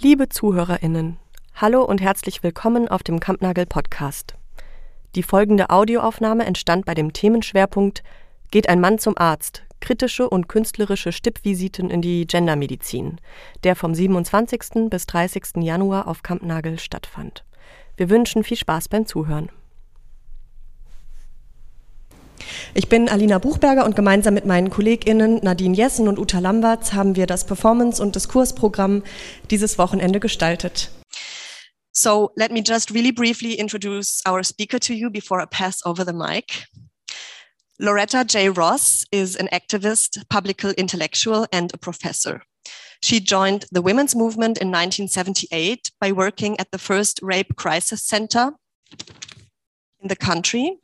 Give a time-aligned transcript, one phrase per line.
[0.00, 1.18] Liebe ZuhörerInnen,
[1.54, 4.34] hallo und herzlich willkommen auf dem Kampnagel Podcast.
[5.14, 8.02] Die folgende Audioaufnahme entstand bei dem Themenschwerpunkt
[8.50, 9.62] Geht ein Mann zum Arzt?
[9.78, 13.20] Kritische und künstlerische Stippvisiten in die Gendermedizin,
[13.62, 14.90] der vom 27.
[14.90, 15.62] bis 30.
[15.62, 17.44] Januar auf Kampnagel stattfand.
[17.96, 19.48] Wir wünschen viel Spaß beim Zuhören.
[22.74, 27.16] Ich bin Alina Buchberger und gemeinsam mit meinen KollegInnen Nadine Jessen und Uta Lamberts haben
[27.16, 29.02] wir das Performance- und Diskursprogramm
[29.50, 30.90] dieses Wochenende gestaltet.
[31.92, 36.04] So let me just really briefly introduce our speaker to you before I pass over
[36.04, 36.66] the mic.
[37.78, 38.48] Loretta J.
[38.50, 42.42] Ross is an activist, public intellectual, and a professor.
[43.02, 48.52] She joined the women's movement in 1978 by working at the first rape crisis center
[50.00, 50.78] in the country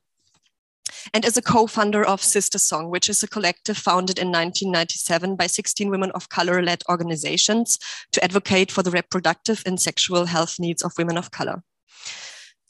[1.12, 5.90] and as a co-founder of SisterSong, which is a collective founded in 1997 by 16
[5.90, 7.78] women of color-led organizations
[8.12, 11.62] to advocate for the reproductive and sexual health needs of women of color.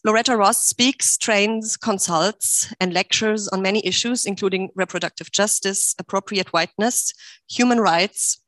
[0.03, 7.13] Loretta Ross speaks, trains, consults, and lectures on many issues, including reproductive justice, appropriate whiteness,
[7.51, 8.43] human rights,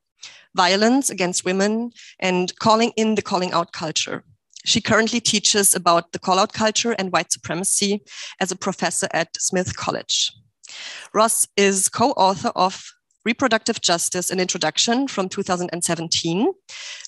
[0.55, 4.23] violence against women, and calling in the calling out culture.
[4.65, 8.01] She currently teaches about the call out culture and white supremacy
[8.39, 10.31] as a professor at Smith College.
[11.13, 12.83] Ross is co author of
[13.25, 16.51] Reproductive Justice An Introduction from 2017,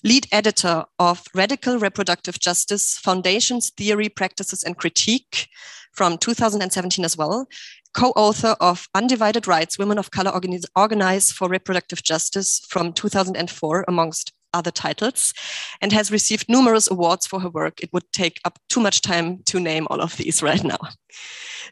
[0.03, 5.49] lead editor of Radical Reproductive Justice Foundations, Theory, Practices, and Critique
[5.91, 7.47] from 2017 as well,
[7.93, 13.85] co author of Undivided Rights Women of Color Organize, Organize for Reproductive Justice from 2004,
[13.87, 15.33] amongst other titles,
[15.81, 17.81] and has received numerous awards for her work.
[17.81, 20.79] It would take up too much time to name all of these right now.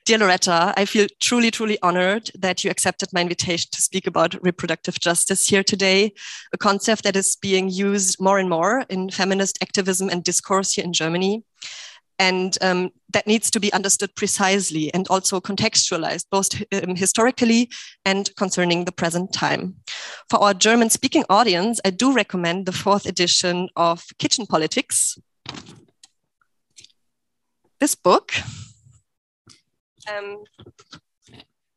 [0.05, 4.35] Dear Loretta, I feel truly, truly honored that you accepted my invitation to speak about
[4.43, 6.13] reproductive justice here today,
[6.51, 10.83] a concept that is being used more and more in feminist activism and discourse here
[10.83, 11.43] in Germany
[12.19, 17.69] and um, that needs to be understood precisely and also contextualized both um, historically
[18.05, 19.75] and concerning the present time.
[20.29, 25.17] For our german speaking audience i do recommend the fourth edition of kitchen politics.
[27.79, 28.31] This book
[30.07, 30.43] um,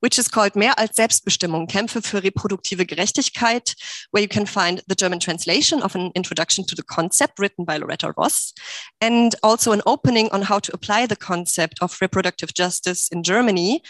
[0.07, 3.75] which is called Mehr als Selbstbestimmung, Kämpfe für reproduktive Gerechtigkeit,
[4.13, 7.77] where you can find the German translation of an introduction to the concept written by
[7.77, 8.55] Loretta Ross,
[9.01, 13.83] and also an opening on how to apply the concept of reproductive justice in Germany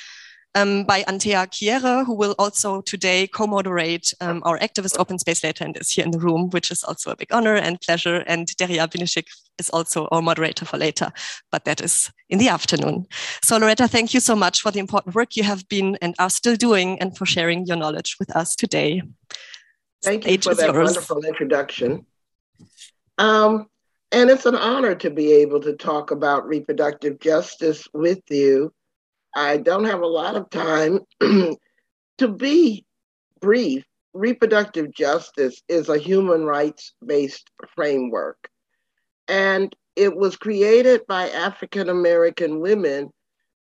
[0.57, 5.65] um, by Antea Chiere, who will also today co-moderate um, our activist open space later
[5.65, 8.25] and is here in the room, which is also a big honor and pleasure.
[8.27, 9.27] And Deria Binishik
[9.59, 11.13] is also our moderator for later,
[11.53, 13.07] but that is in the afternoon.
[13.43, 16.31] So Loretta, thank you so much for the important work you have been and are
[16.31, 19.03] still doing and for sharing your knowledge with us today.
[20.03, 20.87] Thank you for that yours.
[20.87, 22.07] wonderful introduction.
[23.19, 23.67] Um,
[24.11, 28.73] and it's an honor to be able to talk about reproductive justice with you
[29.37, 31.01] I don't have a lot of time.
[31.21, 32.87] to be
[33.43, 38.49] brief, reproductive justice is a human rights based framework.
[39.29, 43.11] And it was created by African American women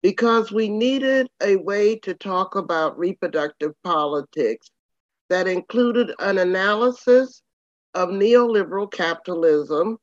[0.02, 4.70] because we needed a way to talk about reproductive politics
[5.28, 7.42] that included an analysis
[7.92, 9.98] of neoliberal capitalism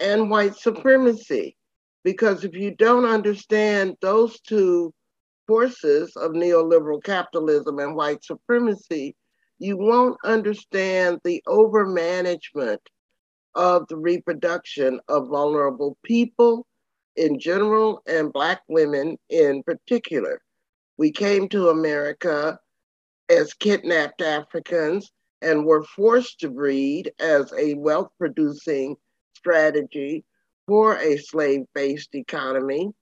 [0.00, 1.56] and white supremacy.
[2.02, 4.92] Because if you don't understand those two
[5.52, 9.14] forces of neoliberal capitalism and white supremacy,
[9.58, 12.78] you won't understand the overmanagement
[13.54, 16.66] of the reproduction of vulnerable people
[17.16, 20.40] in general and Black women in particular.
[20.96, 22.58] We came to America
[23.28, 25.12] as kidnapped Africans
[25.42, 28.96] and were forced to breed as a wealth producing
[29.36, 30.24] strategy
[30.66, 32.94] for a slave based economy.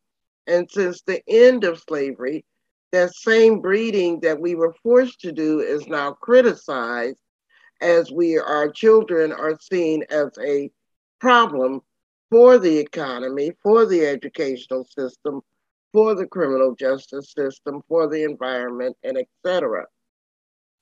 [0.50, 2.44] And since the end of slavery,
[2.90, 7.20] that same breeding that we were forced to do is now criticized
[7.80, 10.68] as we our children are seen as a
[11.20, 11.82] problem
[12.30, 15.40] for the economy, for the educational system,
[15.92, 19.86] for the criminal justice system, for the environment, and etc.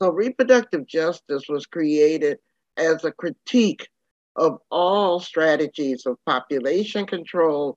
[0.00, 2.38] So reproductive justice was created
[2.78, 3.86] as a critique
[4.34, 7.76] of all strategies of population control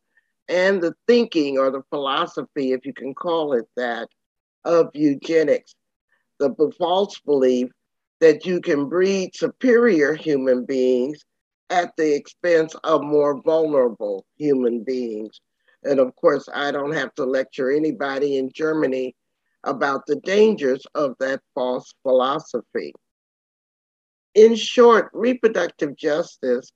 [0.51, 4.09] and the thinking or the philosophy, if you can call it that,
[4.65, 5.74] of eugenics,
[6.39, 7.69] the false belief
[8.19, 11.24] that you can breed superior human beings
[11.69, 15.39] at the expense of more vulnerable human beings.
[15.83, 19.15] And of course, I don't have to lecture anybody in Germany
[19.63, 22.94] about the dangers of that false philosophy.
[24.36, 26.71] In short, reproductive justice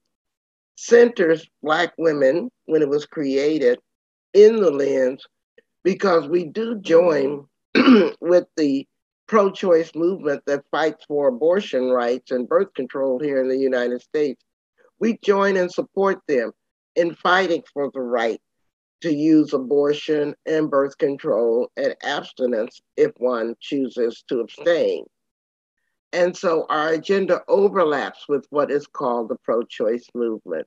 [0.75, 3.79] centers Black women when it was created
[4.33, 5.25] in the lens
[5.83, 7.45] because we do join
[8.21, 8.85] with the
[9.27, 14.01] pro choice movement that fights for abortion rights and birth control here in the United
[14.01, 14.43] States.
[14.99, 16.51] We join and support them
[16.95, 18.39] in fighting for the right
[19.01, 25.05] to use abortion and birth control and abstinence if one chooses to abstain.
[26.15, 30.65] And so our agenda overlaps with what is called the pro choice movement.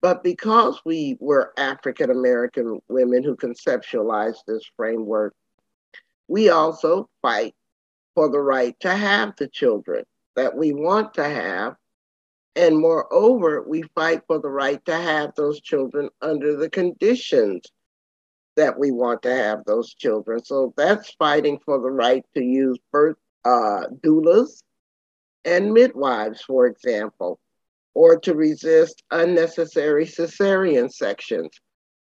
[0.00, 5.34] But because we were African American women who conceptualized this framework,
[6.26, 7.54] we also fight
[8.14, 10.04] for the right to have the children
[10.36, 11.74] that we want to have.
[12.54, 17.60] And moreover, we fight for the right to have those children under the conditions
[18.56, 20.42] that we want to have those children.
[20.42, 24.62] So that's fighting for the right to use birth uh, doulas
[25.44, 27.38] and midwives, for example,
[27.94, 31.50] or to resist unnecessary cesarean sections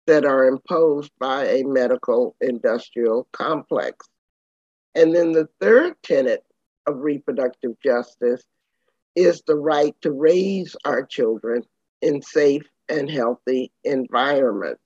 [0.06, 4.06] that are imposed by a medical industrial complex.
[4.96, 6.44] And then the third tenet
[6.86, 8.44] of reproductive justice
[9.16, 11.64] is the right to raise our children
[12.02, 14.82] in safe and healthy environments.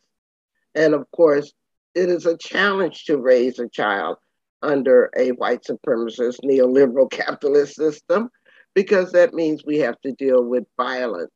[0.76, 1.52] And of course,
[1.96, 4.18] it is a challenge to raise a child
[4.64, 8.30] under a white supremacist neoliberal capitalist system
[8.74, 11.32] because that means we have to deal with violence.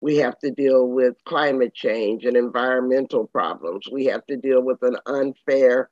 [0.00, 3.86] We have to deal with climate change and environmental problems.
[3.90, 5.90] We have to deal with an unfair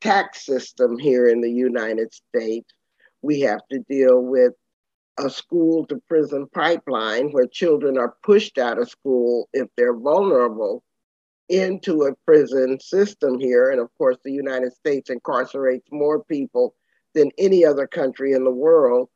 [0.00, 2.72] tax system here in the United States.
[3.20, 4.54] We have to deal with
[5.18, 10.82] a school to prison pipeline where children are pushed out of school if they're vulnerable
[11.52, 13.70] into a prison system here.
[13.70, 16.74] And of course, the United States incarcerates more people
[17.14, 19.10] than any other country in the world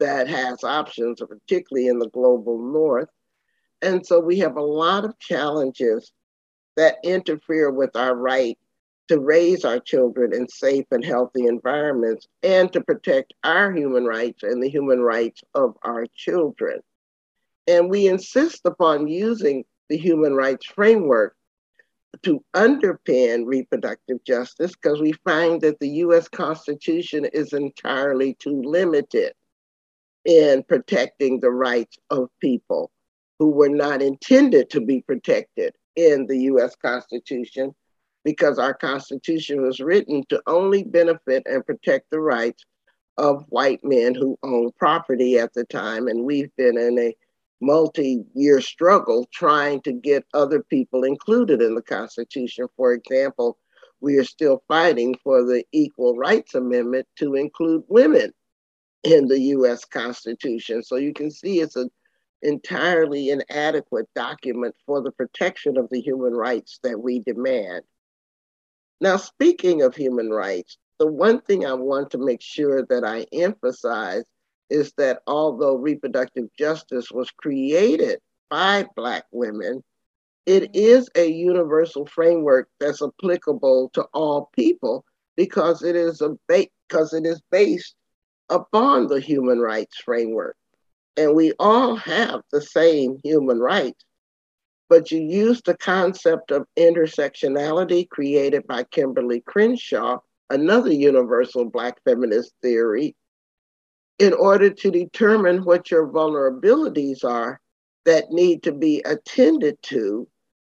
[0.00, 3.08] that has options, particularly in the global north.
[3.82, 6.10] And so we have a lot of challenges
[6.76, 8.58] that interfere with our right
[9.08, 14.42] to raise our children in safe and healthy environments and to protect our human rights
[14.42, 16.80] and the human rights of our children.
[17.68, 21.35] And we insist upon using the human rights framework
[22.22, 29.32] to underpin reproductive justice because we find that the US Constitution is entirely too limited
[30.24, 32.90] in protecting the rights of people
[33.38, 37.74] who were not intended to be protected in the US Constitution
[38.24, 42.64] because our Constitution was written to only benefit and protect the rights
[43.16, 46.08] of white men who owned property at the time.
[46.08, 47.16] And we've been in a
[47.60, 52.66] multi year struggle trying to get other people included in the Constitution.
[52.76, 53.58] For example,
[54.00, 58.32] we are still fighting for the Equal Rights Amendment to include women
[59.02, 60.82] in the US Constitution.
[60.82, 61.90] So you can see it's an
[62.42, 67.82] entirely inadequate document for the protection of the human rights that we demand.
[69.00, 73.26] Now, speaking of human rights, the one thing I want to make sure that I
[73.32, 74.24] emphasize
[74.70, 78.20] is that although reproductive justice was created
[78.50, 79.82] by Black women,
[80.46, 85.04] it is a universal framework that's applicable to all people
[85.36, 87.94] because it is a ba- because it is based
[88.48, 90.56] upon the human rights framework.
[91.16, 94.04] And we all have the same human rights
[94.88, 100.18] but you use the concept of intersectionality created by Kimberlé Crenshaw,
[100.50, 103.16] another universal Black feminist theory,
[104.18, 107.60] in order to determine what your vulnerabilities are
[108.04, 110.26] that need to be attended to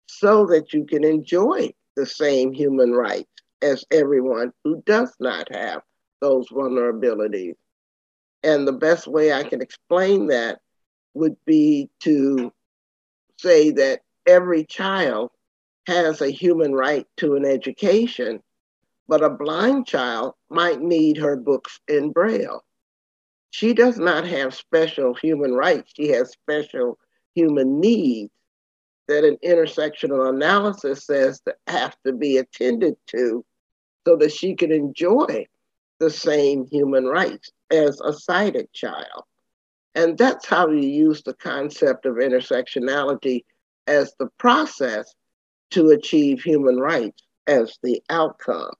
[0.07, 3.31] so that you can enjoy the same human rights
[3.63, 5.83] as everyone who does not have
[6.21, 7.55] those vulnerabilities.
[8.43, 10.61] And the best way I can explain that
[11.15, 12.53] would be to
[13.39, 15.31] say that every child
[15.87, 18.43] has a human right to an education,
[19.09, 22.63] but a blind child might need her books in Braille.
[23.51, 26.99] She does not have special human rights, she has special
[27.35, 28.33] human needs
[29.09, 33.45] that an intersectional analysis says that have to be attended to
[34.07, 35.47] so that she can enjoy
[35.99, 39.25] the same human rights as a sighted child.
[39.95, 43.45] And that's how you use the concept of intersectionality
[43.87, 45.13] as the process
[45.73, 48.73] to achieve human rights as the outcome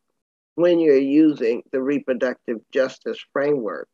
[0.55, 3.89] when you're using the reproductive justice framework.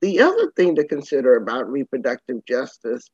[0.00, 3.10] The other thing to consider about reproductive justice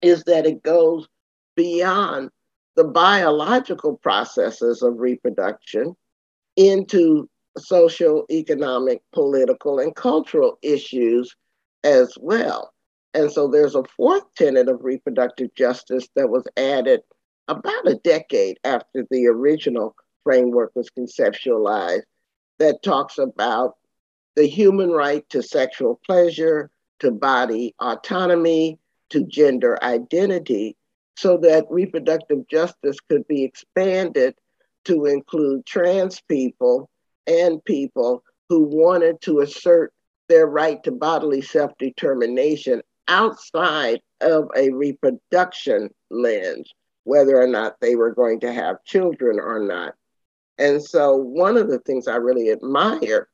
[0.00, 1.06] is that it goes
[1.54, 2.30] beyond
[2.76, 5.94] the biological processes of reproduction
[6.56, 11.34] into social, economic, political, and cultural issues
[11.84, 12.72] as well.
[13.14, 17.02] And so there's a fourth tenet of reproductive justice that was added
[17.48, 19.94] about a decade after the original
[20.24, 22.04] framework was conceptualized
[22.58, 23.74] that talks about
[24.36, 26.70] the human right to sexual pleasure,
[27.00, 28.78] to body autonomy,
[29.10, 30.76] to gender identity,
[31.16, 34.34] so that reproductive justice could be expanded
[34.84, 36.88] to include trans people
[37.26, 39.92] and people who wanted to assert
[40.28, 46.72] their right to bodily self determination outside of a reproduction lens,
[47.04, 49.94] whether or not they were going to have children or not.
[50.58, 53.28] And so, one of the things I really admire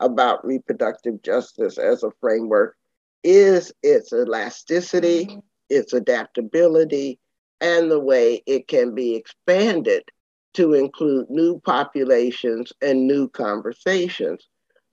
[0.00, 2.76] about reproductive justice as a framework
[3.22, 5.38] is its elasticity, mm-hmm.
[5.68, 7.18] its adaptability,
[7.60, 10.02] and the way it can be expanded
[10.54, 14.48] to include new populations and new conversations.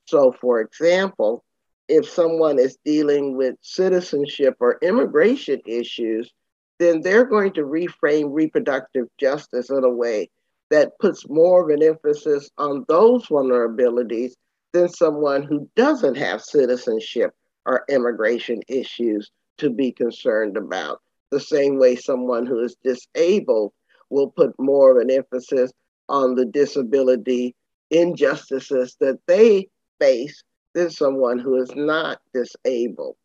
[0.05, 1.43] So, for example,
[1.87, 6.31] if someone is dealing with citizenship or immigration issues,
[6.79, 10.29] then they're going to reframe reproductive justice in a way
[10.69, 14.33] that puts more of an emphasis on those vulnerabilities
[14.74, 17.33] than someone who doesn't have citizenship
[17.65, 21.01] or immigration issues to be concerned about.
[21.31, 23.74] The same way someone who is disabled
[24.09, 25.71] will put more of an emphasis
[26.09, 27.55] on the disability
[27.89, 29.67] injustices that they
[30.00, 30.43] face
[30.74, 33.15] than someone who is not disabled.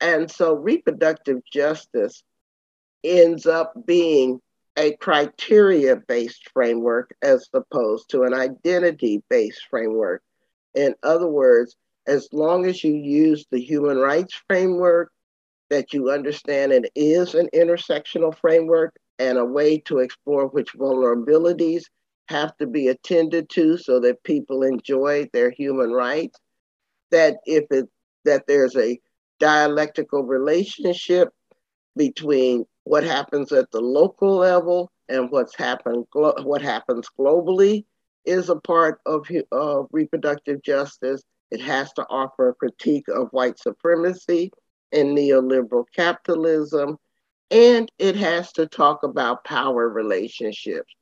[0.00, 2.22] And so reproductive justice
[3.04, 4.40] ends up being
[4.76, 10.22] a criteria based framework as opposed to an identity based framework.
[10.74, 15.12] In other words, as long as you use the human rights framework,
[15.68, 21.84] that you understand it is an intersectional framework and a way to explore which vulnerabilities
[22.28, 26.38] have to be attended to so that people enjoy their human rights,
[27.10, 27.88] that if it
[28.24, 29.00] that there's a
[29.38, 31.28] dialectical relationship
[31.96, 37.84] between what happens at the local level and what's happened what happens globally
[38.24, 39.26] is a part of
[39.92, 41.22] reproductive justice.
[41.50, 44.52] It has to offer a critique of white supremacy
[44.92, 46.96] and neoliberal capitalism,
[47.50, 50.92] and it has to talk about power relationships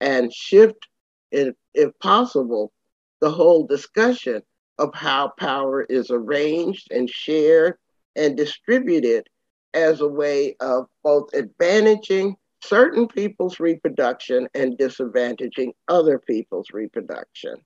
[0.00, 0.88] and shift,
[1.30, 2.72] if, if possible,
[3.20, 4.42] the whole discussion
[4.78, 7.74] of how power is arranged and shared
[8.16, 9.28] and distributed
[9.74, 17.56] as a way of both advantaging certain people's reproduction and disadvantaging other people's reproduction.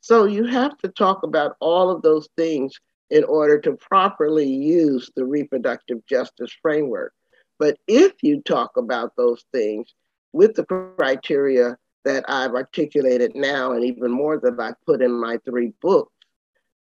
[0.00, 2.74] So you have to talk about all of those things
[3.10, 7.12] in order to properly use the reproductive justice framework.
[7.58, 9.94] But if you talk about those things
[10.32, 15.38] with the criteria that I've articulated now, and even more that I put in my
[15.44, 16.12] three books,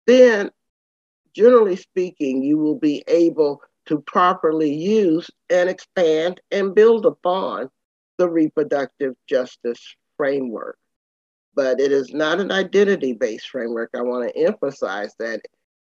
[0.06, 0.50] then
[1.34, 7.70] generally speaking, you will be able to properly use and expand and build upon
[8.18, 10.78] the reproductive justice framework.
[11.54, 13.90] But it is not an identity based framework.
[13.94, 15.40] I want to emphasize that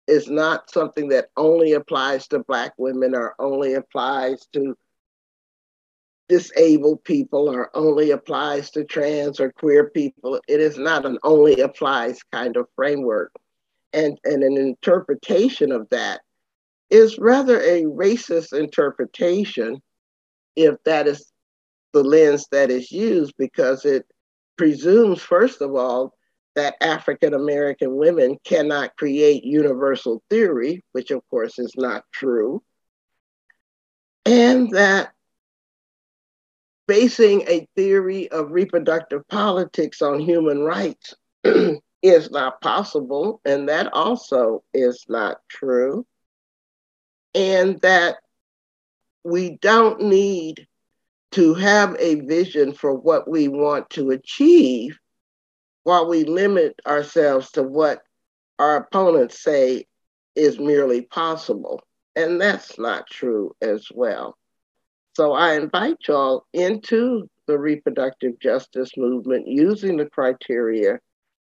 [0.07, 4.77] it's not something that only applies to Black women or only applies to
[6.27, 10.39] disabled people or only applies to trans or queer people.
[10.47, 13.31] It is not an only applies kind of framework.
[13.93, 16.19] And, and an interpretation of that
[16.89, 19.81] is rather a racist interpretation
[20.55, 21.31] if that is
[21.93, 24.05] the lens that is used because it
[24.57, 26.13] presumes, first of all,
[26.55, 32.61] that African American women cannot create universal theory, which of course is not true,
[34.25, 35.11] and that
[36.87, 41.13] basing a theory of reproductive politics on human rights
[42.01, 46.05] is not possible, and that also is not true
[47.35, 48.15] and that
[49.23, 50.67] we don't need
[51.33, 54.97] to have a vision for what we want to achieve
[55.83, 58.01] while we limit ourselves to what
[58.57, 59.85] our opponents say
[60.35, 61.81] is merely possible.
[62.15, 64.37] And that's not true as well.
[65.15, 70.99] So I invite y'all into the reproductive justice movement using the criteria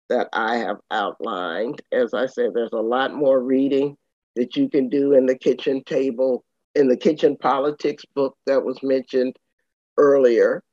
[0.09, 1.81] that I have outlined.
[1.91, 3.97] As I said, there's a lot more reading
[4.35, 6.43] that you can do in the kitchen table,
[6.75, 9.35] in the kitchen politics book that was mentioned
[9.97, 10.63] earlier.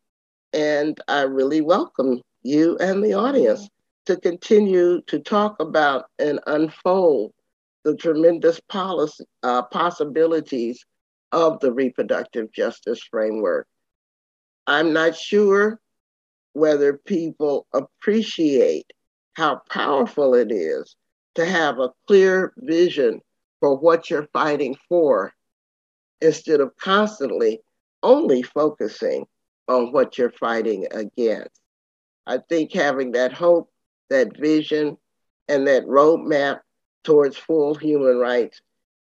[0.52, 3.68] And I really welcome you and the audience
[4.06, 7.32] to continue to talk about and unfold
[7.84, 10.84] the tremendous policy, uh, possibilities
[11.32, 13.66] of the reproductive justice framework.
[14.66, 15.80] I'm not sure
[16.52, 18.92] whether people appreciate
[19.34, 20.96] how powerful it is
[21.36, 23.20] to have a clear vision
[23.60, 25.32] for what you're fighting for
[26.20, 27.60] instead of constantly
[28.02, 29.26] only focusing
[29.68, 31.60] on what you're fighting against.
[32.26, 33.70] I think having that hope,
[34.08, 34.96] that vision,
[35.48, 36.60] and that roadmap
[37.04, 38.60] towards full human rights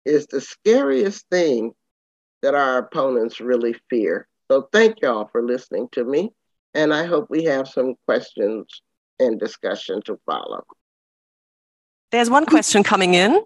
[0.05, 1.73] is the scariest thing
[2.41, 4.27] that our opponents really fear.
[4.51, 6.31] So thank y'all for listening to me.
[6.73, 8.81] And I hope we have some questions
[9.19, 10.63] and discussion to follow.
[12.11, 13.41] There's one question coming in.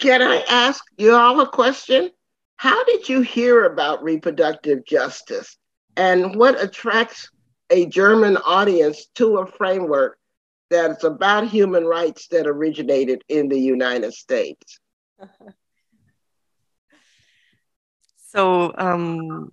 [0.00, 2.10] Can I ask you all a question?
[2.56, 5.58] How did you hear about reproductive justice?
[5.94, 7.30] And what attracts
[7.68, 10.18] a German audience to a framework
[10.70, 14.78] that's about human rights that originated in the United States?
[18.32, 19.50] So, um,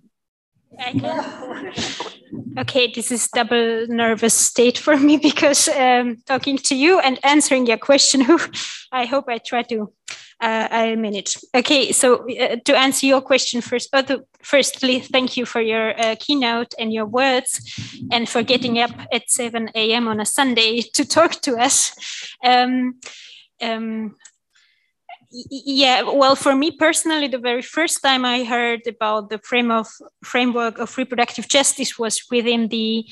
[2.58, 7.66] okay, this is double nervous state for me because um, talking to you and answering
[7.66, 8.24] your question,
[8.92, 9.92] I hope I try to
[10.40, 11.36] uh, I manage.
[11.54, 15.98] Okay, so uh, to answer your question first, uh, to, firstly, thank you for your
[16.00, 17.60] uh, keynote and your words,
[18.12, 20.08] and for getting up at 7 a.m.
[20.08, 21.92] on a Sunday to talk to us.
[22.44, 23.00] Um,
[23.60, 24.14] um,
[25.30, 29.86] yeah well for me personally the very first time i heard about the frame of
[30.24, 33.04] framework of reproductive justice was within the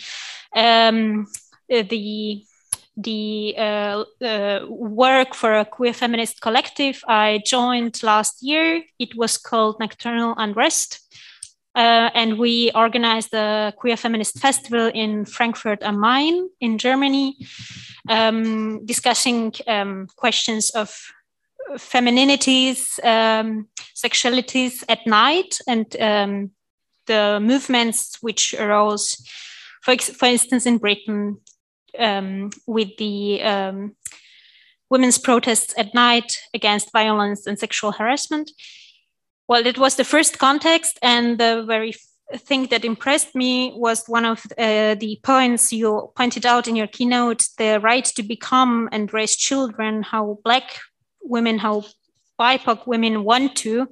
[0.54, 1.26] um,
[1.71, 2.42] uh, the
[2.97, 8.83] the uh, uh, work for a queer feminist collective i joined last year.
[8.99, 11.00] It was called nocturnal unrest.
[11.75, 17.37] Uh, and we organized a queer feminist festival in frankfurt am main in germany
[18.09, 21.12] um, discussing um, questions of
[21.75, 26.50] femininities, um, sexualities at night, and um,
[27.07, 29.17] the movements which arose,
[29.83, 31.38] for, for instance, in Britain
[31.99, 33.97] um, with the um,
[34.91, 38.50] women's protests at night against violence and sexual harassment.
[39.49, 41.95] Well, it was the first context, and the very
[42.35, 46.89] thing that impressed me was one of uh, the points you pointed out in your
[46.89, 50.80] keynote the right to become and raise children, how Black
[51.23, 51.85] women, how
[52.41, 53.89] BIPOC women want to,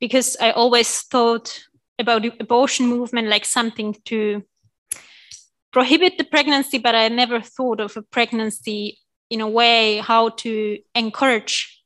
[0.00, 1.60] because I always thought
[1.98, 4.42] about the abortion movement like something to
[5.74, 10.78] prohibit the pregnancy, but I never thought of a pregnancy in a way how to
[10.94, 11.82] encourage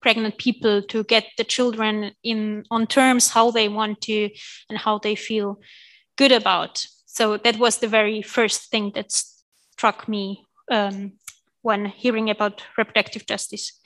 [0.00, 4.30] pregnant people to get the children in on terms how they want to
[4.70, 5.60] and how they feel
[6.16, 6.86] good about.
[7.04, 11.12] So that was the very first thing that struck me um,
[11.60, 13.78] when hearing about reproductive justice.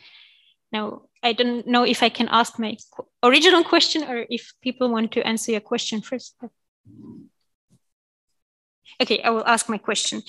[0.71, 2.77] Now, I don't know if I can ask my
[3.23, 6.37] original question or if people want to answer your question first.
[9.01, 10.23] Okay, I will ask my question.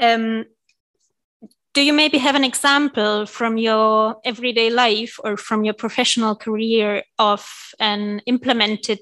[0.00, 0.44] Um,
[1.72, 7.02] do you maybe have an example from your everyday life or from your professional career
[7.18, 8.98] of an implemented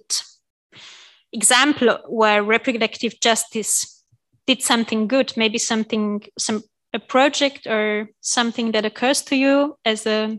[1.32, 4.04] example where reproductive justice
[4.46, 6.62] did something good, maybe something, some
[6.94, 10.38] a project or something that occurs to you as a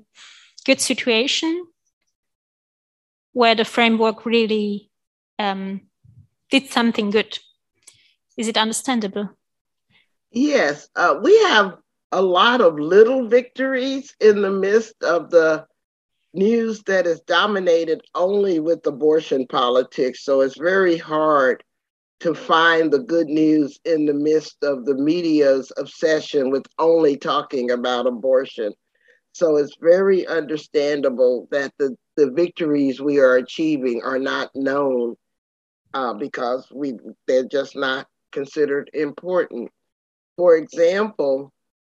[0.65, 1.65] good situation
[3.34, 4.89] where the framework really
[5.38, 5.82] um,
[6.50, 7.38] did something good.
[8.39, 9.32] Is it understandable?
[10.32, 11.75] Yes, uh, we have
[12.13, 15.67] a lot of little victories in the midst of the
[16.34, 20.23] news that is dominated only with abortion politics.
[20.23, 21.65] So it's very hard
[22.21, 27.71] to find the good news in the midst of the media's obsession with only talking
[27.71, 28.71] about abortion.
[29.34, 35.17] So it's very understandable that the, the victories we are achieving are not known
[35.93, 36.93] uh, because we
[37.28, 39.70] they're just not considered important.
[40.38, 41.52] For example,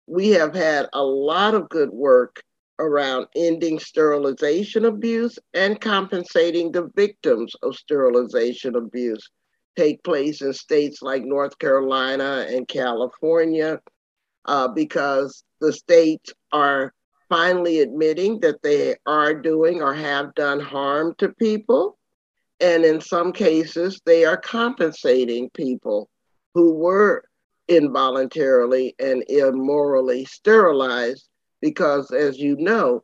[0.06, 2.42] we have had a lot of good work
[2.78, 9.30] around ending sterilization abuse and compensating the victims of sterilization abuse
[9.76, 13.80] take place in states like North Carolina and California
[14.44, 16.92] uh, because the states are
[17.28, 21.98] finally admitting that they are doing or have done harm to people.
[22.60, 26.08] And in some cases, they are compensating people
[26.54, 27.24] who were
[27.68, 31.28] involuntarily and immorally sterilized
[31.60, 33.02] because, as you know,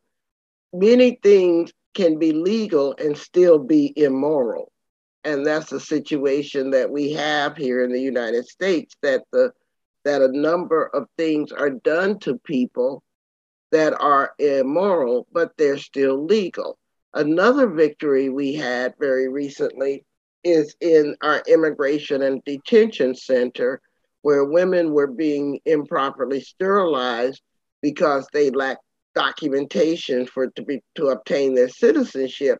[0.72, 4.70] many things can be legal and still be immoral.
[5.24, 9.52] And that's the situation that we have here in the United States that the
[10.04, 13.02] that a number of things are done to people
[13.70, 16.78] that are immoral, but they're still legal.
[17.12, 20.04] Another victory we had very recently
[20.44, 23.80] is in our immigration and detention center,
[24.22, 27.42] where women were being improperly sterilized
[27.82, 32.58] because they lacked documentation for to be to obtain their citizenship.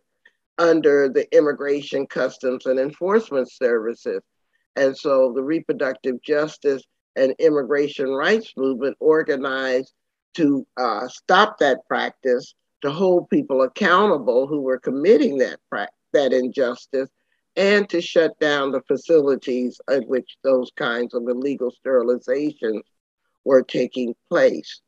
[0.58, 4.22] under the Immigration, Customs, and Enforcement Services.
[4.76, 6.82] And so the reproductive justice
[7.16, 9.92] and immigration rights movement organized
[10.34, 16.32] to uh, stop that practice, to hold people accountable who were committing that, pra- that
[16.32, 17.08] injustice,
[17.56, 22.82] and to shut down the facilities at which those kinds of illegal sterilizations
[23.44, 24.80] were taking place.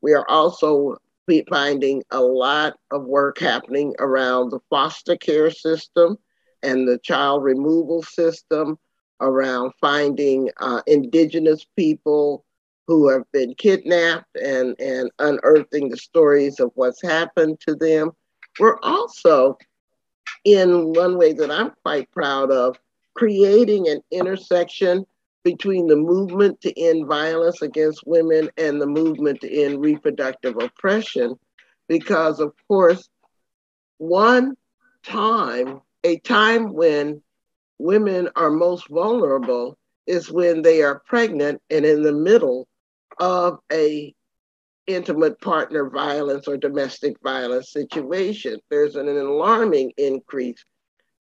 [0.00, 0.96] We are also
[1.48, 6.16] finding a lot of work happening around the foster care system
[6.62, 8.78] and the child removal system,
[9.20, 12.44] around finding uh, indigenous people
[12.86, 18.10] who have been kidnapped and, and unearthing the stories of what's happened to them.
[18.58, 19.56] We're also,
[20.44, 22.78] in one way that I'm quite proud of,
[23.14, 25.04] creating an intersection
[25.42, 31.38] between the movement to end violence against women and the movement to end reproductive oppression.
[31.88, 33.08] Because, of course,
[33.98, 34.56] one
[35.02, 37.22] time, a time when
[37.78, 39.76] women are most vulnerable
[40.06, 42.68] is when they are pregnant and in the middle
[43.18, 44.14] of a
[44.94, 48.58] intimate partner violence or domestic violence situation.
[48.70, 50.64] There's an alarming increase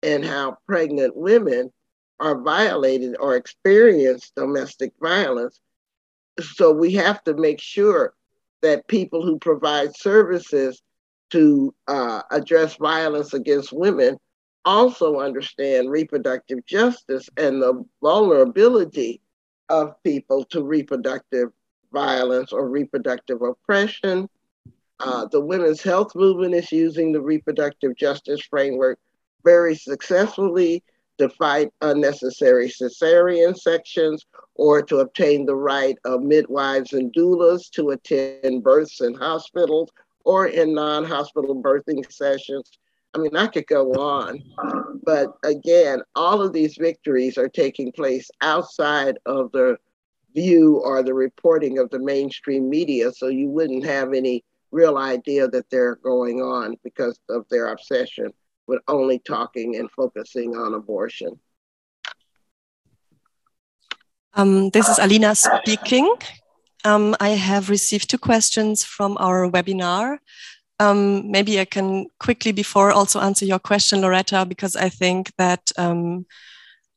[0.01, 1.71] in how pregnant women
[2.19, 5.60] are violated or experience domestic violence.
[6.39, 8.13] So we have to make sure
[8.62, 10.82] that people who provide services
[11.32, 14.17] to uh, address violence against women
[14.65, 19.21] also understand reproductive justice and the vulnerability
[19.69, 21.49] of people to reproductive
[21.91, 24.30] violence or reproductive oppression.
[24.99, 28.99] Uh, the women's health movement is using the reproductive justice framework
[29.43, 30.84] very successfully
[31.17, 34.25] to fight unnecessary cesarean sections
[34.56, 39.89] or to obtain the right of midwives and doulas to attend births in hospitals
[40.25, 42.71] or in non hospital birthing sessions.
[43.13, 44.43] I mean, I could go on,
[45.04, 49.78] but again, all of these victories are taking place outside of the
[50.34, 55.48] view or the reporting of the mainstream media, so you wouldn't have any real idea
[55.48, 58.32] that they're going on because of their obsession
[58.68, 61.39] with only talking and focusing on abortion.
[64.36, 66.13] Um, this is Alina speaking.
[66.86, 70.20] Um, I have received two questions from our webinar.
[70.80, 75.72] Um, maybe I can quickly before also answer your question, Loretta, because I think that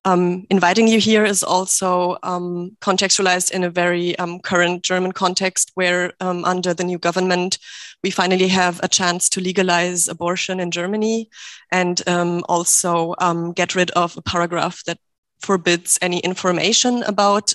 [0.04, 5.12] um, um, inviting you here is also um, contextualized in a very um, current German
[5.12, 7.58] context where um, under the new government,
[8.02, 11.28] we finally have a chance to legalize abortion in Germany
[11.70, 14.98] and um, also um, get rid of a paragraph that
[15.40, 17.52] forbids any information about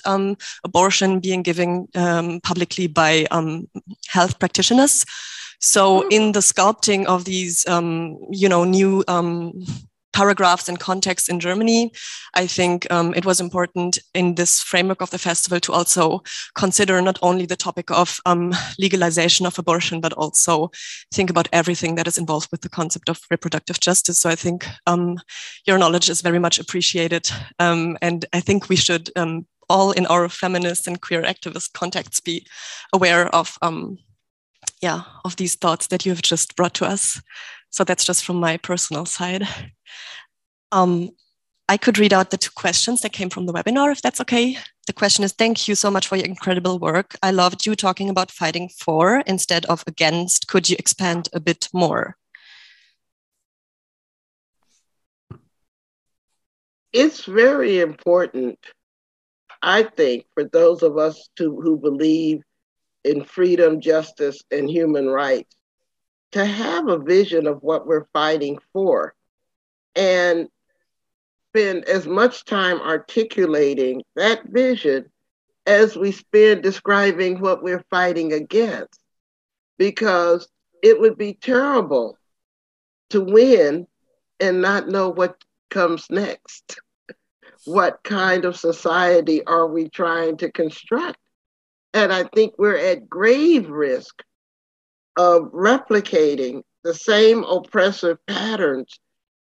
[0.62, 1.86] abortion being given
[2.42, 3.26] publicly by
[4.08, 5.06] health practitioners.
[5.60, 9.04] So in the sculpting of these, you know, new
[10.18, 11.92] paragraphs and context in Germany,
[12.34, 16.22] I think um, it was important in this framework of the festival to also
[16.56, 20.72] consider not only the topic of um, legalization of abortion, but also
[21.14, 24.18] think about everything that is involved with the concept of reproductive justice.
[24.18, 25.18] So I think um,
[25.68, 27.30] your knowledge is very much appreciated.
[27.60, 32.20] Um, and I think we should um, all in our feminist and queer activist contexts
[32.20, 32.44] be
[32.92, 33.98] aware of um,
[34.82, 37.22] yeah of these thoughts that you have just brought to us
[37.70, 39.46] so that's just from my personal side.
[40.72, 41.10] Um,
[41.68, 44.56] I could read out the two questions that came from the webinar, if that's okay.
[44.86, 47.14] The question is, thank you so much for your incredible work.
[47.22, 50.48] I loved you talking about fighting for instead of against.
[50.48, 52.16] Could you expand a bit more?
[56.94, 58.58] It's very important,
[59.60, 62.40] I think, for those of us to, who believe
[63.04, 65.54] in freedom, justice, and human rights
[66.32, 69.14] to have a vision of what we're fighting for
[69.94, 70.48] and
[71.50, 75.06] spend as much time articulating that vision
[75.66, 79.00] as we spend describing what we're fighting against.
[79.78, 80.48] Because
[80.82, 82.16] it would be terrible
[83.10, 83.86] to win
[84.40, 86.80] and not know what comes next.
[87.64, 91.18] What kind of society are we trying to construct?
[91.94, 94.22] And I think we're at grave risk
[95.18, 99.00] of replicating the same oppressive patterns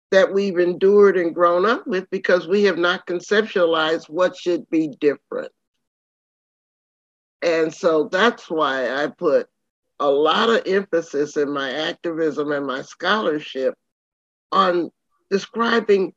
[0.10, 4.88] that we've endured and grown up with because we have not conceptualized what should be
[5.02, 5.52] different.
[7.42, 9.50] And so that's why I put
[10.00, 13.76] a lot of emphasis in my activism and my scholarship
[14.54, 14.90] on
[15.30, 16.14] describing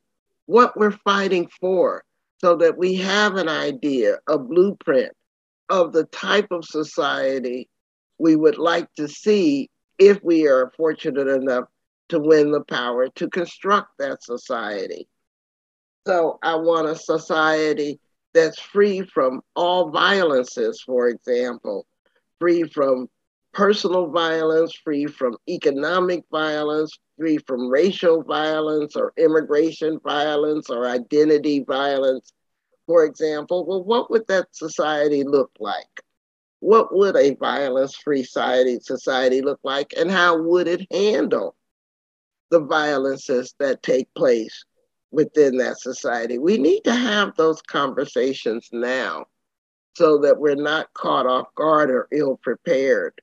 [0.46, 2.04] what we're fighting for
[2.40, 5.12] so that we have an idea, a blueprint
[5.68, 7.68] of the type of society
[8.18, 11.64] we would like to see if we are fortunate enough
[12.08, 15.08] to win the power to construct that society.
[16.06, 18.00] So I want a society
[18.32, 21.86] that's free from all violences, for example,
[22.38, 23.08] free from
[23.52, 31.64] personal violence, free from economic violence, free from racial violence or immigration violence or identity
[31.66, 32.32] violence,
[32.86, 33.66] for example.
[33.66, 36.02] Well, what would that society look like?
[36.60, 41.54] What would a violence free society, society look like, and how would it handle
[42.50, 44.64] the violences that take place
[45.10, 46.38] within that society?
[46.38, 49.26] We need to have those conversations now
[49.96, 53.20] so that we're not caught off guard or ill prepared.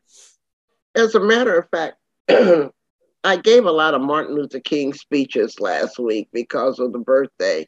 [0.93, 1.97] As a matter of fact,
[3.25, 7.67] I gave a lot of Martin Luther King speeches last week because of the birthday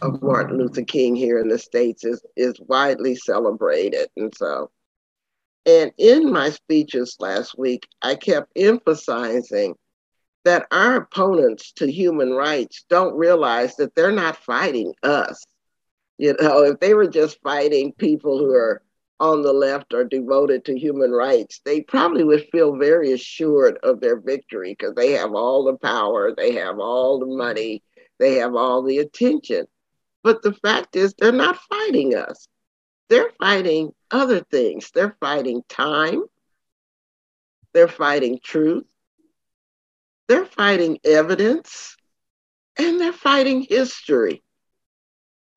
[0.00, 4.08] of Martin Luther King here in the States is, is widely celebrated.
[4.16, 4.70] And so,
[5.66, 9.74] and in my speeches last week, I kept emphasizing
[10.44, 15.42] that our opponents to human rights don't realize that they're not fighting us.
[16.18, 18.82] You know, if they were just fighting people who are
[19.20, 24.00] on the left are devoted to human rights, they probably would feel very assured of
[24.00, 27.82] their victory because they have all the power, they have all the money,
[28.18, 29.66] they have all the attention.
[30.22, 32.48] But the fact is, they're not fighting us.
[33.08, 34.90] They're fighting other things.
[34.92, 36.22] They're fighting time,
[37.72, 38.84] they're fighting truth,
[40.28, 41.96] they're fighting evidence,
[42.78, 44.42] and they're fighting history.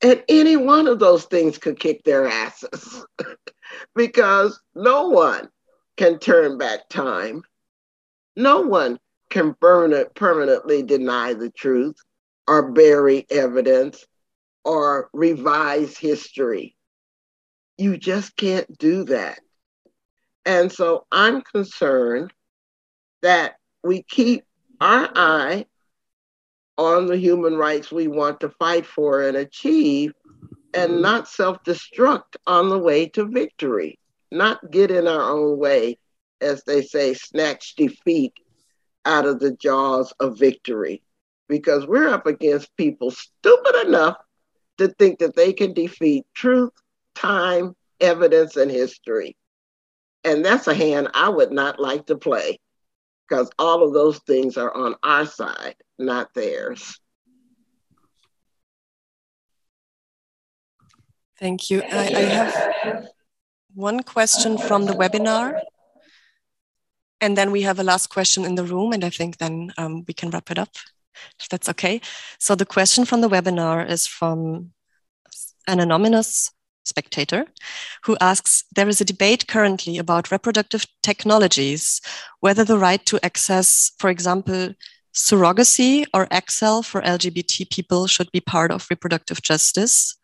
[0.02, 3.06] And any one of those things could kick their asses
[3.96, 5.50] because no one
[5.96, 7.44] can turn back time.
[8.36, 11.98] No one can burn it, permanently deny the truth
[12.48, 14.06] or bury evidence
[14.64, 16.77] or revise history.
[17.78, 19.40] You just can't do that.
[20.46, 22.32] And so I'm concerned
[23.22, 24.44] that we keep
[24.80, 25.66] our eye
[26.78, 30.14] on the human rights we want to fight for and achieve
[30.74, 31.02] and mm-hmm.
[31.02, 34.00] not self destruct on the way to victory,
[34.32, 35.98] not get in our own way,
[36.42, 38.34] as they say, snatch defeat
[39.06, 41.02] out of the jaws of victory.
[41.50, 44.18] Because we're up against people stupid enough
[44.78, 46.74] to think that they can defeat truth,
[47.18, 49.36] time, evidence, and history.
[50.24, 52.60] And that's a hand I would not like to play
[53.28, 57.00] because all of those things are on our side, not theirs.
[61.40, 61.82] Thank you.
[61.84, 63.08] I, I have
[63.76, 65.60] one question from the webinar.
[67.22, 70.04] And then we have a last question in the room, and I think then um,
[70.08, 70.70] we can wrap it up,
[71.40, 72.00] if that's okay.
[72.38, 74.72] So the question from the webinar is from
[75.68, 76.52] an anonymous
[76.88, 77.46] spectator,
[78.04, 82.02] who asks There is a debate currently about reproductive technologies,
[82.40, 84.74] whether the right to access, for example,
[85.14, 90.16] surrogacy or egg cells for LGBT people should be part of reproductive justice,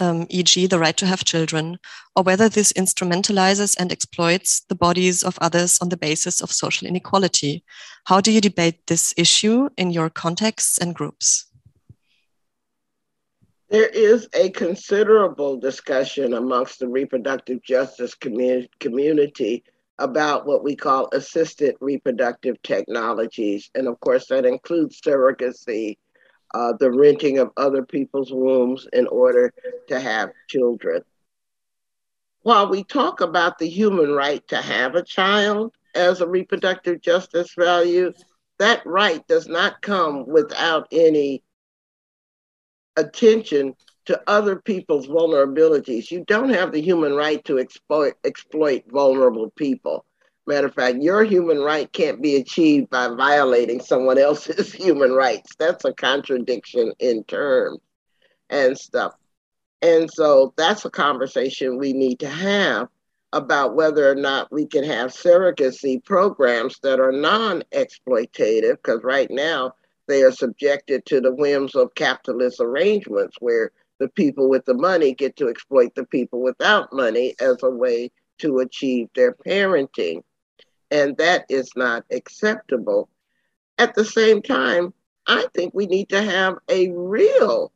[0.00, 1.78] um, e.g., the right to have children,
[2.16, 6.88] or whether this instrumentalizes and exploits the bodies of others on the basis of social
[6.88, 7.62] inequality.
[8.06, 11.49] How do you debate this issue in your contexts and groups?
[13.70, 19.62] There is a considerable discussion amongst the reproductive justice commu- community
[20.00, 23.70] about what we call assisted reproductive technologies.
[23.76, 25.98] And of course, that includes surrogacy,
[26.52, 29.52] uh, the renting of other people's wombs in order
[29.86, 31.02] to have children.
[32.42, 37.54] While we talk about the human right to have a child as a reproductive justice
[37.56, 38.12] value,
[38.58, 41.44] that right does not come without any
[42.96, 43.74] attention
[44.06, 46.10] to other people's vulnerabilities.
[46.10, 50.04] You don't have the human right to exploit, exploit vulnerable people.
[50.46, 55.54] Matter of fact, your human right can't be achieved by violating someone else's human rights.
[55.58, 57.78] That's a contradiction in terms
[58.48, 59.14] and stuff.
[59.82, 62.88] And so that's a conversation we need to have
[63.32, 69.30] about whether or not we can have surrogacy programs that are non exploitative, because right
[69.30, 69.74] now
[70.10, 75.14] they are subjected to the whims of capitalist arrangements where the people with the money
[75.14, 80.22] get to exploit the people without money as a way to achieve their parenting.
[80.90, 83.08] And that is not acceptable.
[83.78, 84.92] At the same time,
[85.26, 87.70] I think we need to have a real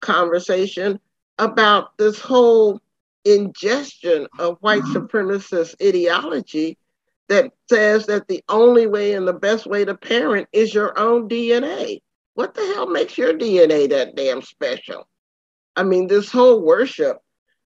[0.00, 1.00] conversation
[1.38, 2.80] about this whole
[3.24, 5.06] ingestion of white mm-hmm.
[5.06, 6.78] supremacist ideology
[7.28, 11.28] that says that the only way and the best way to parent is your own
[11.28, 12.00] DNA.
[12.34, 15.08] What the hell makes your DNA that damn special?
[15.76, 17.18] I mean, this whole worship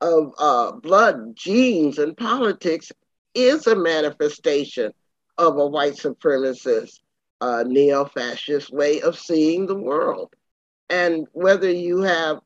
[0.02, 2.92] of uh, blood, genes, and politics
[3.34, 4.92] is a manifestation
[5.38, 7.00] of a white supremacist
[7.42, 10.34] a neo fascist way of seeing the world.
[10.90, 12.40] And whether you have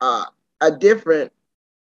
[0.00, 0.24] uh,
[0.60, 1.32] a different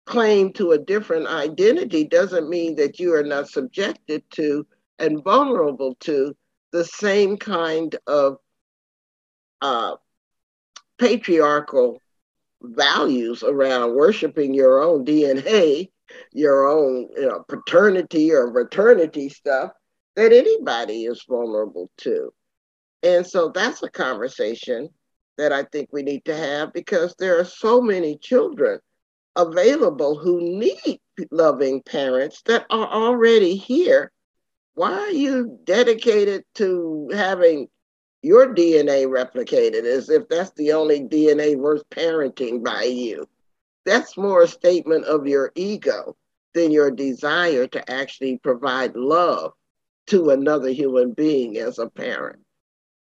[0.07, 4.65] claim to a different identity doesn't mean that you are not subjected to
[4.99, 6.35] and vulnerable to
[6.71, 8.37] the same kind of
[9.61, 9.95] uh,
[10.97, 12.01] patriarchal
[12.61, 15.91] values around worshiping your own DNA,
[16.31, 19.71] your own you know, paternity or maternity stuff
[20.15, 22.33] that anybody is vulnerable to.
[23.03, 24.89] And so that's a conversation
[25.37, 28.79] that I think we need to have because there are so many children
[29.37, 30.99] available who need
[31.31, 34.11] loving parents that are already here.
[34.73, 37.67] Why are you dedicated to having
[38.21, 43.27] your DNA replicated as if that's the only DNA worth parenting by you?
[43.85, 46.17] That's more a statement of your ego
[46.53, 49.53] than your desire to actually provide love
[50.07, 52.39] to another human being as a parent.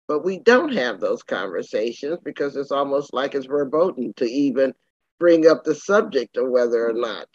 [0.07, 4.73] But we don't have those conversations because it's almost like it's verboten to even
[5.19, 7.27] bring up the subject of whether or not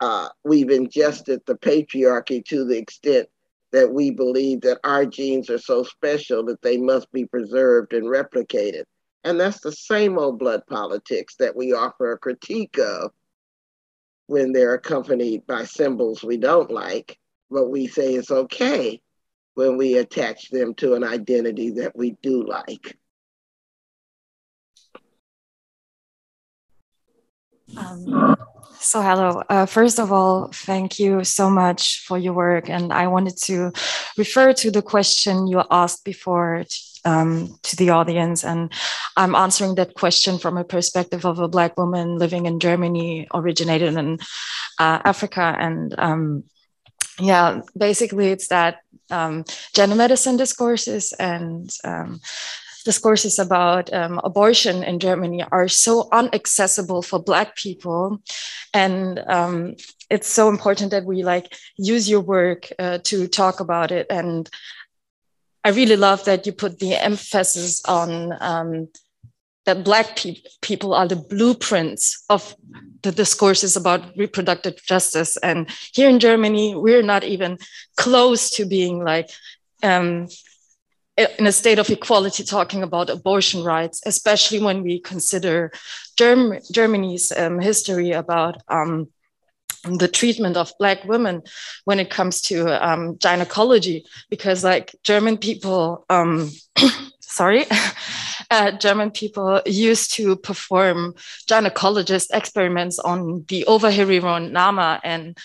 [0.00, 3.28] uh, we've ingested the patriarchy to the extent
[3.72, 8.06] that we believe that our genes are so special that they must be preserved and
[8.06, 8.84] replicated.
[9.22, 13.12] And that's the same old blood politics that we offer a critique of
[14.26, 17.18] when they're accompanied by symbols we don't like,
[17.50, 19.00] but we say it's okay
[19.54, 22.96] when we attach them to an identity that we do like.
[27.76, 28.36] Um,
[28.80, 29.42] so hello.
[29.48, 32.70] Uh, first of all, thank you so much for your work.
[32.70, 33.72] And I wanted to
[34.16, 36.64] refer to the question you asked before
[37.04, 38.44] um, to the audience.
[38.44, 38.72] And
[39.16, 43.94] I'm answering that question from a perspective of a Black woman living in Germany, originated
[43.94, 44.18] in
[44.78, 45.56] uh, Africa.
[45.58, 46.44] And um,
[47.18, 48.78] yeah, basically it's that
[49.10, 52.20] um, gender medicine discourses and um,
[52.84, 58.22] discourses about um, abortion in Germany are so unaccessible for Black people,
[58.72, 59.76] and um,
[60.10, 64.06] it's so important that we like use your work uh, to talk about it.
[64.10, 64.48] And
[65.64, 68.88] I really love that you put the emphasis on um,
[69.66, 72.56] that Black pe- people are the blueprints of
[73.02, 75.36] the discourses about reproductive justice.
[75.36, 77.58] And here in Germany, we're not even
[77.96, 79.30] close to being like
[79.82, 80.28] um,
[81.16, 85.72] in a state of equality talking about abortion rights, especially when we consider
[86.16, 89.08] Germ- Germany's um, history about um,
[89.84, 91.42] the treatment of Black women
[91.84, 96.50] when it comes to um, gynecology, because like German people, um,
[97.20, 97.64] sorry,
[98.50, 101.14] uh, German people used to perform
[101.48, 105.38] gynecologist experiments on the Ovaherero Nama and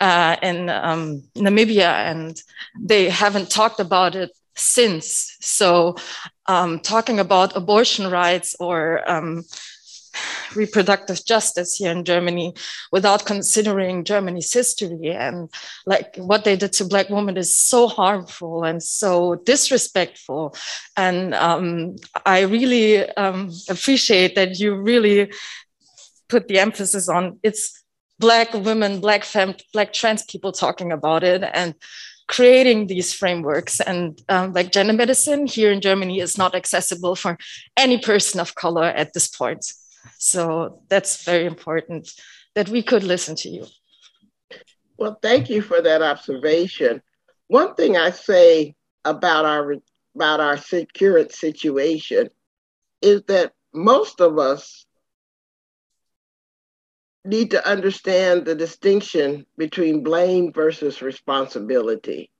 [0.00, 2.40] uh, in um, Namibia, and
[2.80, 5.36] they haven't talked about it since.
[5.40, 5.96] So,
[6.46, 9.44] um, talking about abortion rights or um,
[10.54, 12.54] reproductive justice here in Germany
[12.90, 15.48] without considering Germany's history and
[15.86, 20.54] like what they did to black women is so harmful and so disrespectful.
[20.96, 25.32] And um, I really um, appreciate that you really
[26.28, 27.82] put the emphasis on it's
[28.18, 31.74] black women, black femme, black trans people talking about it and
[32.28, 33.80] creating these frameworks.
[33.80, 37.38] And um, like gender medicine here in germany is not accessible for
[37.76, 39.64] any person of color at this point.
[40.18, 42.10] So that's very important
[42.54, 43.66] that we could listen to you.
[44.96, 47.02] Well thank you for that observation.
[47.48, 49.76] One thing i say about our
[50.14, 50.58] about our
[50.96, 52.28] current situation
[53.00, 54.86] is that most of us
[57.24, 62.30] need to understand the distinction between blame versus responsibility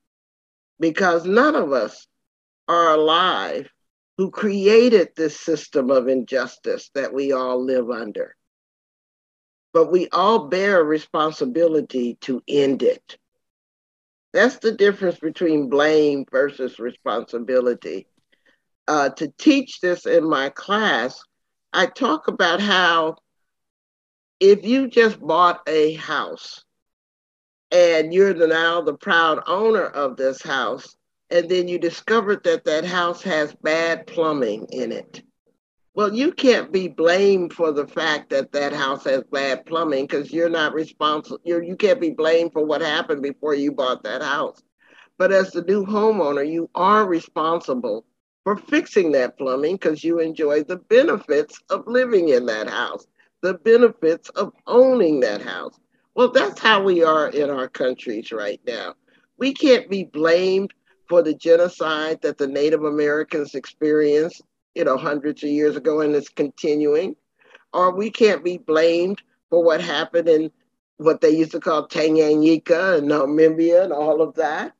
[0.80, 2.06] because none of us
[2.68, 3.68] are alive
[4.18, 8.34] who created this system of injustice that we all live under.
[9.72, 13.16] But we all bear responsibility to end it.
[14.32, 18.06] That's the difference between blame versus responsibility.
[18.88, 21.22] Uh, to teach this in my class,
[21.72, 23.16] I talk about how
[24.42, 26.64] if you just bought a house
[27.70, 30.96] and you're now the proud owner of this house,
[31.30, 35.22] and then you discovered that that house has bad plumbing in it.
[35.94, 40.32] Well, you can't be blamed for the fact that that house has bad plumbing because
[40.32, 41.38] you're not responsible.
[41.44, 44.60] You're, you can't be blamed for what happened before you bought that house.
[45.18, 48.04] But as the new homeowner, you are responsible
[48.42, 53.06] for fixing that plumbing because you enjoy the benefits of living in that house
[53.42, 55.78] the benefits of owning that house.
[56.14, 58.94] Well, that's how we are in our countries right now.
[59.38, 60.72] We can't be blamed
[61.08, 64.42] for the genocide that the Native Americans experienced,
[64.74, 67.16] you know, hundreds of years ago and it's continuing.
[67.72, 70.50] Or we can't be blamed for what happened in
[70.98, 74.72] what they used to call Tanganyika and Namibia and all of that.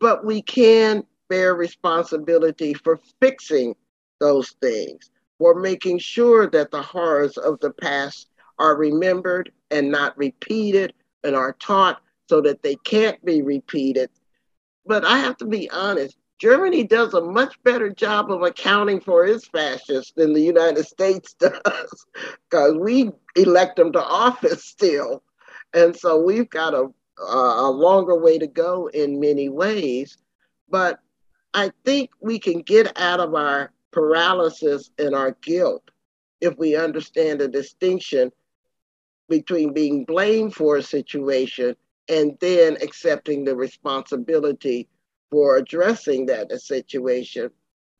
[0.00, 3.76] But we can bear responsibility for fixing
[4.18, 8.28] those things, for making sure that the horrors of the past
[8.58, 10.92] are remembered and not repeated
[11.24, 14.10] and are taught so that they can't be repeated.
[14.84, 19.24] But I have to be honest, Germany does a much better job of accounting for
[19.24, 22.06] its fascists than the United States does,
[22.50, 25.22] because we elect them to office still.
[25.72, 26.86] And so we've got a,
[27.18, 30.18] a longer way to go in many ways.
[30.68, 31.00] But
[31.54, 35.90] I think we can get out of our paralysis and our guilt
[36.40, 38.30] if we understand the distinction
[39.28, 41.76] between being blamed for a situation
[42.08, 44.88] and then accepting the responsibility
[45.30, 47.50] for addressing that situation.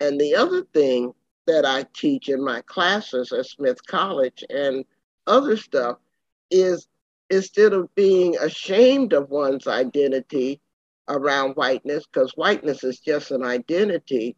[0.00, 1.12] And the other thing
[1.46, 4.84] that I teach in my classes at Smith College and
[5.26, 5.98] other stuff
[6.50, 6.88] is
[7.28, 10.60] instead of being ashamed of one's identity
[11.08, 14.36] around whiteness, because whiteness is just an identity,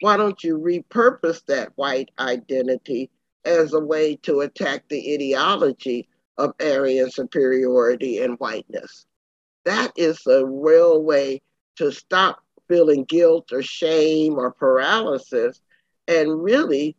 [0.00, 3.10] why don't you repurpose that white identity
[3.44, 9.06] as a way to attack the ideology of Aryan superiority and whiteness?
[9.64, 11.42] That is a real way
[11.76, 15.60] to stop feeling guilt or shame or paralysis
[16.08, 16.96] and really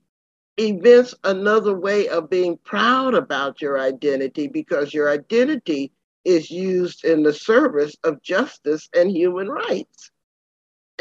[0.60, 5.92] events another way of being proud about your identity because your identity
[6.24, 10.12] is used in the service of justice and human rights.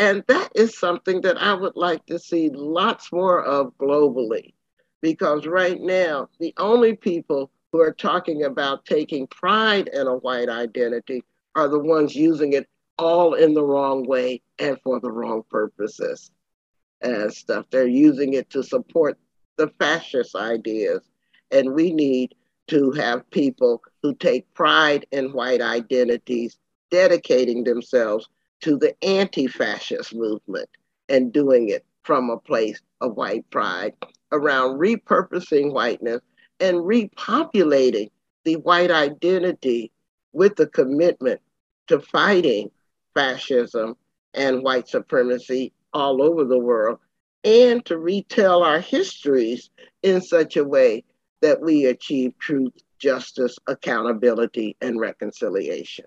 [0.00, 4.54] And that is something that I would like to see lots more of globally.
[5.02, 10.48] Because right now, the only people who are talking about taking pride in a white
[10.48, 11.22] identity
[11.54, 16.30] are the ones using it all in the wrong way and for the wrong purposes
[17.02, 17.66] and stuff.
[17.70, 19.18] They're using it to support
[19.58, 21.02] the fascist ideas.
[21.50, 22.34] And we need
[22.68, 26.56] to have people who take pride in white identities,
[26.90, 28.30] dedicating themselves
[28.60, 30.68] to the anti fascist movement
[31.08, 33.94] and doing it from a place of white pride
[34.32, 36.20] around repurposing whiteness
[36.60, 38.10] and repopulating
[38.44, 39.92] the white identity
[40.32, 41.40] with the commitment
[41.88, 42.70] to fighting
[43.14, 43.96] fascism
[44.34, 46.98] and white supremacy all over the world
[47.44, 49.70] and to retell our histories
[50.02, 51.02] in such a way
[51.40, 56.06] that we achieve truth, justice, accountability, and reconciliation.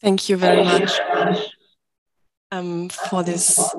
[0.00, 0.92] Thank you very much
[2.50, 3.74] um, for this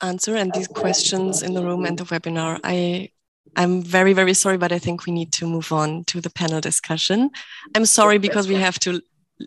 [0.00, 2.60] answer and these questions in the room and the webinar.
[2.62, 3.10] I
[3.56, 6.60] I'm very, very sorry, but I think we need to move on to the panel
[6.60, 7.30] discussion.
[7.74, 9.00] I'm sorry because we have to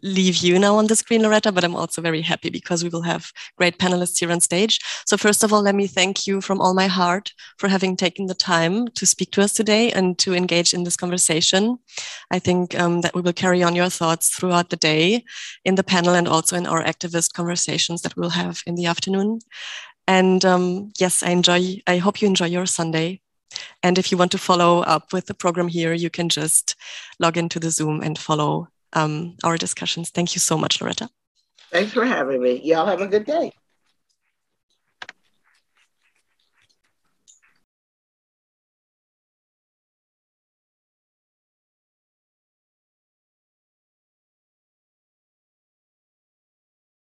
[0.03, 3.01] leave you now on the screen, Loretta, but I'm also very happy because we will
[3.01, 4.79] have great panelists here on stage.
[5.05, 8.27] So first of all, let me thank you from all my heart for having taken
[8.27, 11.79] the time to speak to us today and to engage in this conversation.
[12.31, 15.23] I think um, that we will carry on your thoughts throughout the day
[15.65, 19.39] in the panel and also in our activist conversations that we'll have in the afternoon.
[20.07, 23.21] And um, yes, I enjoy, I hope you enjoy your Sunday.
[23.81, 26.75] And if you want to follow up with the program here, you can just
[27.19, 30.09] log into the Zoom and follow um, our discussions.
[30.09, 31.09] Thank you so much, Loretta.
[31.71, 32.61] Thanks for having me.
[32.63, 33.51] Y'all have a good day.